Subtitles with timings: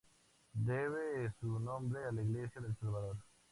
[0.53, 3.17] Debe su nombre a la iglesia del Salvador.